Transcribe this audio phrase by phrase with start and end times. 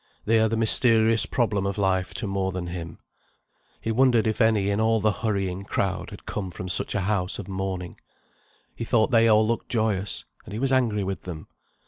[0.25, 2.97] They are the mysterious problem of life to more than him.
[3.79, 7.37] He wondered if any in all the hurrying crowd had come from such a house
[7.37, 7.99] of mourning.
[8.75, 11.49] He thought they all looked joyous, and he was angry with them.